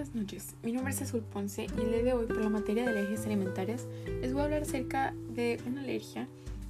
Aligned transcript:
es 0.00 1.02
Azul 1.02 1.22
Ponce 1.22 1.66
y 1.76 1.80
el 1.80 1.90
día 1.90 2.02
de 2.04 2.12
hoy 2.12 2.26
por 2.26 2.40
la 2.40 2.48
materia 2.48 2.84
de 2.84 2.90
alergias 2.90 3.26
alimentarias 3.26 3.84
les 4.20 4.32
voy 4.32 4.42
a 4.42 4.44
hablar 4.44 4.62
acerca 4.62 5.12
de 5.30 5.60
una 5.66 5.80
alergia 5.80 6.28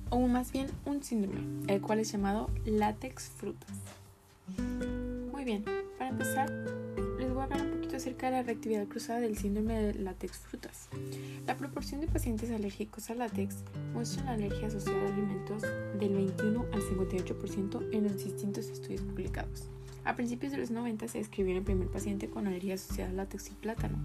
o 0.08 0.18
más 0.20 0.50
bien 0.50 0.68
un 0.86 1.02
síndrome, 1.02 1.42
el 1.66 1.82
cual 1.82 1.98
es 1.98 2.10
llamado 2.10 2.48
látex 2.64 3.28
frutas. 3.28 3.76
Muy 5.30 5.44
bien, 5.44 5.62
para 5.98 6.08
empezar 6.08 6.50
les 7.18 7.28
voy 7.28 7.40
a 7.40 7.44
hablar 7.44 7.66
un 7.66 7.72
poquito 7.72 7.96
acerca 7.96 8.30
de 8.30 8.36
la 8.38 8.42
reactividad 8.44 8.86
cruzada 8.86 9.20
del 9.20 9.36
síndrome 9.36 9.78
de 9.78 9.94
látex 9.94 10.38
frutas. 10.38 10.88
La 11.46 11.54
proporción 11.54 12.00
de 12.00 12.06
pacientes 12.06 12.50
alérgicos 12.50 13.10
al 13.10 13.18
látex 13.18 13.56
muestra 13.92 14.24
la 14.24 14.32
alergia 14.32 14.68
asociada 14.68 15.02
a 15.02 15.12
alimentos 15.12 15.62
del 16.00 16.14
21 16.14 16.64
al 16.72 16.80
58% 16.80 17.88
en 17.92 18.04
los 18.04 18.24
distintos 18.24 18.68
estudios 18.68 19.02
publicados. 19.02 19.68
A 20.08 20.16
principios 20.16 20.52
de 20.52 20.58
los 20.58 20.70
90 20.70 21.06
se 21.06 21.18
describió 21.18 21.54
el 21.54 21.62
primer 21.62 21.88
paciente 21.88 22.30
con 22.30 22.46
alergia 22.46 22.76
asociada 22.76 23.10
al 23.10 23.18
látex 23.18 23.50
y 23.50 23.54
plátano. 23.54 23.98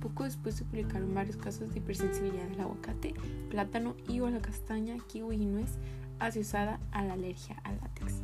Poco 0.00 0.24
después 0.24 0.54
se 0.54 0.64
publicaron 0.64 1.14
varios 1.14 1.36
casos 1.36 1.70
de 1.70 1.80
hipersensibilidad 1.80 2.50
al 2.50 2.60
aguacate, 2.60 3.12
plátano 3.50 3.94
y 4.08 4.20
o 4.20 4.30
la 4.30 4.40
castaña, 4.40 4.96
kiwi 5.06 5.36
y 5.36 5.44
nuez 5.44 5.72
asociada 6.18 6.80
a 6.92 7.04
la 7.04 7.12
alergia 7.12 7.56
al 7.64 7.76
látex. 7.76 8.22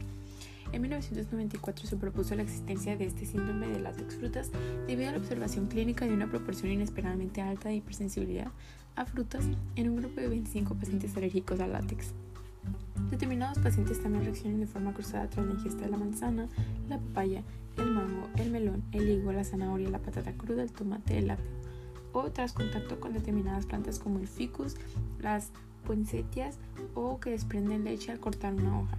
En 0.72 0.80
1994 0.80 1.86
se 1.86 1.96
propuso 1.98 2.34
la 2.34 2.42
existencia 2.42 2.96
de 2.96 3.04
este 3.04 3.26
síndrome 3.26 3.68
de 3.68 3.80
látex 3.80 4.16
frutas 4.16 4.50
debido 4.86 5.10
a 5.10 5.12
la 5.12 5.18
observación 5.18 5.66
clínica 5.66 6.06
de 6.06 6.14
una 6.14 6.30
proporción 6.30 6.72
inesperadamente 6.72 7.42
alta 7.42 7.68
de 7.68 7.76
hipersensibilidad 7.76 8.50
a 8.94 9.04
frutas 9.04 9.44
en 9.74 9.90
un 9.90 9.96
grupo 9.96 10.22
de 10.22 10.28
25 10.28 10.74
pacientes 10.74 11.14
alérgicos 11.14 11.60
al 11.60 11.72
látex. 11.72 12.14
Determinados 13.10 13.58
pacientes 13.58 14.02
también 14.02 14.24
reaccionan 14.24 14.60
de 14.60 14.66
forma 14.66 14.92
cruzada 14.92 15.28
tras 15.28 15.46
la 15.46 15.52
ingesta 15.52 15.84
de 15.84 15.90
la 15.90 15.96
manzana, 15.96 16.48
la 16.88 16.98
papaya, 16.98 17.42
el 17.76 17.90
mango, 17.90 18.28
el 18.36 18.50
melón, 18.50 18.82
el 18.92 19.08
higo, 19.08 19.32
la 19.32 19.44
zanahoria, 19.44 19.90
la 19.90 19.98
patata 19.98 20.32
cruda, 20.32 20.62
el 20.62 20.72
tomate, 20.72 21.18
el 21.18 21.30
apio, 21.30 21.44
o 22.12 22.30
tras 22.30 22.52
contacto 22.52 22.98
con 22.98 23.12
determinadas 23.12 23.66
plantas 23.66 23.98
como 23.98 24.18
el 24.18 24.26
ficus, 24.26 24.74
las 25.20 25.50
poinsettias 25.86 26.58
o 26.94 27.20
que 27.20 27.30
desprenden 27.30 27.84
leche 27.84 28.10
al 28.10 28.20
cortar 28.20 28.54
una 28.54 28.80
hoja. 28.80 28.98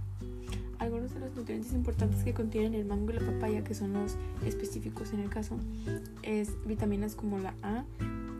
Algunos 0.78 1.12
de 1.12 1.20
los 1.20 1.34
nutrientes 1.34 1.72
importantes 1.72 2.22
que 2.22 2.32
contienen 2.32 2.74
el 2.74 2.86
mango 2.86 3.10
y 3.10 3.14
la 3.14 3.32
papaya, 3.32 3.64
que 3.64 3.74
son 3.74 3.92
los 3.92 4.16
específicos 4.44 5.12
en 5.12 5.20
el 5.20 5.28
caso, 5.28 5.58
es 6.22 6.52
vitaminas 6.66 7.14
como 7.14 7.38
la 7.38 7.52
A, 7.62 7.84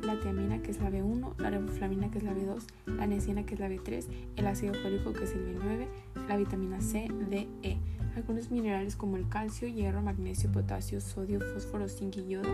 la 0.09 0.19
tiamina 0.19 0.63
que 0.63 0.71
es 0.71 0.81
la 0.81 0.91
B1, 0.91 1.39
la 1.39 1.51
riboflavina 1.51 2.11
que 2.11 2.19
es 2.19 2.25
la 2.25 2.33
B2, 2.33 2.63
la 2.87 3.07
niacina 3.07 3.45
que 3.45 3.55
es 3.55 3.61
la 3.61 3.69
B3, 3.69 4.07
el 4.37 4.47
ácido 4.47 4.73
fólico 4.75 5.13
que 5.13 5.25
es 5.25 5.33
el 5.33 5.55
B9, 5.55 5.87
la 6.27 6.37
vitamina 6.37 6.81
C, 6.81 7.09
D, 7.29 7.47
E. 7.63 7.77
Algunos 8.17 8.51
minerales 8.51 8.97
como 8.97 9.17
el 9.17 9.29
calcio, 9.29 9.69
hierro, 9.69 10.01
magnesio, 10.01 10.51
potasio, 10.51 11.01
sodio, 11.01 11.41
fósforo, 11.41 11.89
zinc 11.89 12.17
y 12.17 12.27
yodo, 12.27 12.49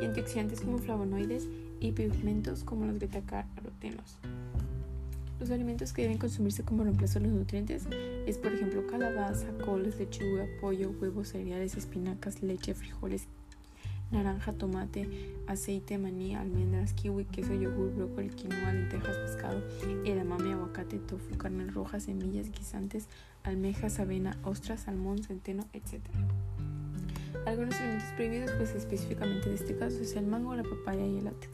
y 0.00 0.04
antioxidantes 0.04 0.60
como 0.60 0.78
flavonoides 0.78 1.48
y 1.80 1.90
pigmentos 1.90 2.62
como 2.62 2.86
los 2.86 2.98
betacarotenos. 2.98 4.18
Los 5.40 5.50
alimentos 5.50 5.92
que 5.92 6.02
deben 6.02 6.18
consumirse 6.18 6.62
como 6.62 6.84
reemplazo 6.84 7.18
de 7.18 7.26
los 7.26 7.34
nutrientes 7.34 7.88
es 8.26 8.38
por 8.38 8.52
ejemplo 8.52 8.86
calabaza, 8.86 9.48
coles, 9.64 9.98
lechuga, 9.98 10.46
pollo, 10.60 10.92
huevos, 11.00 11.28
cereales, 11.28 11.76
espinacas, 11.76 12.42
leche, 12.42 12.74
frijoles, 12.74 13.26
naranja, 14.12 14.52
tomate, 14.52 15.08
aceite, 15.46 15.98
maní, 15.98 16.34
almendras, 16.34 16.92
kiwi, 16.92 17.24
queso, 17.24 17.54
yogur, 17.54 17.90
brócoli, 17.94 18.28
quinoa, 18.28 18.72
lentejas, 18.72 19.16
pescado, 19.16 19.62
edamame, 20.04 20.52
aguacate, 20.52 20.98
tofu, 20.98 21.36
carnes 21.36 21.74
rojas, 21.74 22.04
semillas, 22.04 22.50
guisantes, 22.50 23.08
almejas, 23.42 23.98
avena, 23.98 24.38
ostras, 24.44 24.82
salmón, 24.82 25.22
centeno, 25.22 25.66
etc. 25.72 26.00
Algunos 27.46 27.74
alimentos 27.76 28.08
prohibidos, 28.14 28.50
pues 28.52 28.74
específicamente 28.74 29.48
de 29.48 29.56
este 29.56 29.76
caso, 29.76 29.98
es 30.00 30.14
el 30.14 30.26
mango, 30.26 30.54
la 30.54 30.62
papaya 30.62 31.06
y 31.06 31.18
el 31.18 31.24
látex. 31.24 31.50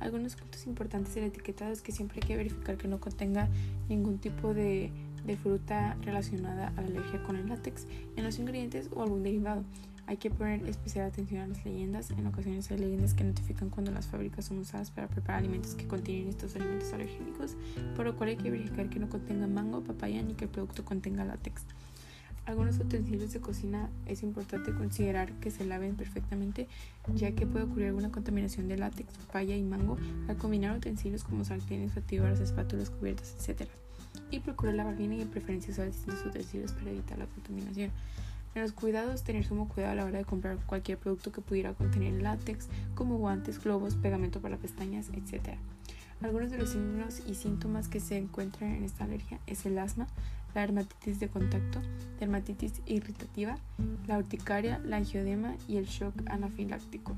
Algunos 0.00 0.36
puntos 0.36 0.66
importantes 0.66 1.14
del 1.14 1.24
etiquetado 1.24 1.72
es 1.72 1.82
que 1.82 1.92
siempre 1.92 2.20
hay 2.20 2.28
que 2.28 2.36
verificar 2.36 2.76
que 2.76 2.86
no 2.86 3.00
contenga 3.00 3.48
ningún 3.88 4.18
tipo 4.18 4.54
de 4.54 4.92
de 5.28 5.36
fruta 5.36 5.96
relacionada 6.02 6.72
a 6.76 6.80
la 6.80 6.88
alergia 6.88 7.22
con 7.22 7.36
el 7.36 7.48
látex 7.48 7.86
en 8.16 8.24
los 8.24 8.38
ingredientes 8.38 8.88
o 8.94 9.02
algún 9.02 9.22
derivado. 9.22 9.62
Hay 10.08 10.16
que 10.16 10.30
poner 10.30 10.66
especial 10.66 11.06
atención 11.06 11.42
a 11.42 11.46
las 11.48 11.62
leyendas. 11.66 12.10
En 12.12 12.26
ocasiones 12.26 12.70
hay 12.70 12.78
leyendas 12.78 13.12
que 13.12 13.24
notifican 13.24 13.68
cuando 13.68 13.90
las 13.90 14.06
fábricas 14.06 14.46
son 14.46 14.58
usadas 14.58 14.90
para 14.90 15.06
preparar 15.06 15.40
alimentos 15.40 15.74
que 15.74 15.86
contienen 15.86 16.28
estos 16.28 16.56
alimentos 16.56 16.90
alergénicos, 16.94 17.58
por 17.94 18.06
lo 18.06 18.16
cual 18.16 18.30
hay 18.30 18.36
que 18.38 18.50
verificar 18.50 18.88
que 18.88 18.98
no 19.00 19.10
contenga 19.10 19.46
mango, 19.46 19.84
papaya 19.84 20.22
ni 20.22 20.32
que 20.32 20.46
el 20.46 20.50
producto 20.50 20.82
contenga 20.82 21.26
látex. 21.26 21.66
Algunos 22.46 22.78
utensilios 22.78 23.34
de 23.34 23.40
cocina 23.40 23.90
es 24.06 24.22
importante 24.22 24.72
considerar 24.72 25.30
que 25.40 25.50
se 25.50 25.66
laven 25.66 25.94
perfectamente 25.94 26.68
ya 27.14 27.32
que 27.32 27.46
puede 27.46 27.66
ocurrir 27.66 27.88
alguna 27.88 28.10
contaminación 28.10 28.66
de 28.66 28.78
látex, 28.78 29.12
papaya 29.26 29.56
y 29.56 29.62
mango 29.62 29.98
al 30.26 30.38
combinar 30.38 30.74
utensilios 30.74 31.22
como 31.22 31.44
sartenes, 31.44 31.94
batidoras, 31.94 32.40
espátulas, 32.40 32.88
cubiertas, 32.88 33.36
etc 33.46 33.68
y 34.30 34.40
procurar 34.40 34.74
lavar 34.74 34.96
bien 34.96 35.12
y 35.12 35.18
de 35.18 35.26
preferencia 35.26 35.72
usar 35.72 35.86
distintos 35.86 36.24
utensilios 36.24 36.72
para 36.72 36.90
evitar 36.90 37.18
la 37.18 37.26
contaminación. 37.26 37.90
En 38.54 38.62
los 38.62 38.72
cuidados, 38.72 39.22
tener 39.22 39.44
sumo 39.44 39.68
cuidado 39.68 39.92
a 39.92 39.96
la 39.96 40.04
hora 40.04 40.18
de 40.18 40.24
comprar 40.24 40.58
cualquier 40.66 40.98
producto 40.98 41.32
que 41.32 41.40
pudiera 41.40 41.74
contener 41.74 42.20
látex, 42.22 42.68
como 42.94 43.18
guantes, 43.18 43.62
globos, 43.62 43.94
pegamento 43.94 44.40
para 44.40 44.56
pestañas, 44.56 45.10
etc. 45.10 45.56
Algunos 46.20 46.50
de 46.50 46.58
los 46.58 46.70
signos 46.70 47.22
y 47.28 47.34
síntomas 47.34 47.88
que 47.88 48.00
se 48.00 48.16
encuentran 48.16 48.74
en 48.74 48.84
esta 48.84 49.04
alergia 49.04 49.38
es 49.46 49.66
el 49.66 49.78
asma, 49.78 50.08
la 50.54 50.62
dermatitis 50.62 51.20
de 51.20 51.28
contacto, 51.28 51.80
dermatitis 52.18 52.82
irritativa, 52.86 53.56
la 54.06 54.18
urticaria, 54.18 54.80
la 54.84 54.96
angiodema 54.96 55.54
y 55.68 55.76
el 55.76 55.86
shock 55.86 56.14
anafiláctico. 56.26 57.14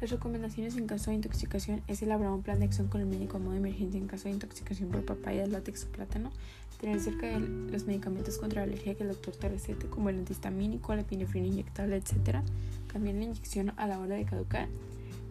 Las 0.00 0.10
recomendaciones 0.10 0.78
en 0.78 0.86
caso 0.86 1.10
de 1.10 1.16
intoxicación 1.16 1.82
es 1.86 2.00
elaborar 2.00 2.32
un 2.32 2.42
plan 2.42 2.58
de 2.58 2.64
acción 2.64 2.88
con 2.88 3.02
el 3.02 3.06
médico 3.06 3.36
a 3.36 3.40
modo 3.40 3.52
de 3.52 3.58
emergencia 3.58 4.00
en 4.00 4.06
caso 4.06 4.24
de 4.24 4.30
intoxicación 4.30 4.88
por 4.88 5.04
papaya, 5.04 5.46
látex 5.46 5.84
o 5.84 5.88
plátano, 5.88 6.32
tener 6.80 6.98
cerca 7.00 7.26
de 7.26 7.40
los 7.40 7.84
medicamentos 7.84 8.38
contra 8.38 8.62
la 8.62 8.72
alergia 8.72 8.94
que 8.94 9.02
el 9.02 9.10
doctor 9.10 9.36
te 9.36 9.50
recete, 9.50 9.88
como 9.88 10.08
el 10.08 10.18
antihistamínico, 10.18 10.94
la 10.94 11.02
epinefrina 11.02 11.48
inyectable, 11.48 11.96
etc. 11.96 12.38
Cambiar 12.86 13.16
la 13.16 13.24
inyección 13.24 13.74
a 13.76 13.86
la 13.86 13.98
hora 13.98 14.16
de 14.16 14.24
caducar, 14.24 14.68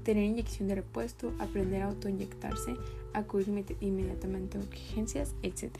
tener 0.03 0.23
inyección 0.25 0.67
de 0.67 0.75
repuesto, 0.75 1.33
aprender 1.39 1.81
a 1.81 1.87
autoinyectarse, 1.87 2.75
acudir 3.13 3.65
inmediatamente 3.79 4.59
a 4.59 4.61
urgencias, 4.61 5.33
etc. 5.41 5.71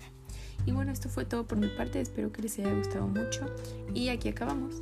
Y 0.66 0.71
bueno, 0.71 0.91
esto 0.91 1.09
fue 1.09 1.25
todo 1.25 1.45
por 1.45 1.59
mi 1.59 1.67
parte, 1.67 2.01
espero 2.01 2.31
que 2.31 2.41
les 2.41 2.57
haya 2.57 2.73
gustado 2.73 3.07
mucho 3.07 3.45
y 3.94 4.09
aquí 4.09 4.29
acabamos. 4.29 4.81